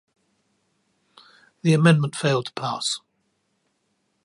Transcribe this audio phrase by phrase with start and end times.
[1.61, 3.01] The amendment failed to pass.